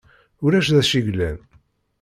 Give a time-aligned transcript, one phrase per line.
[0.45, 1.37] Ulac d acu yellan.